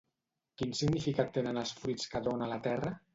Quin 0.61 0.71
significat 0.79 1.29
tenen 1.35 1.63
els 1.65 1.73
fruits 1.83 2.09
que 2.15 2.23
dona 2.29 2.49
la 2.55 2.59
terra? 2.69 2.95